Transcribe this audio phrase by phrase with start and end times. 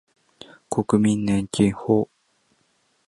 [0.67, 2.09] 国民年金法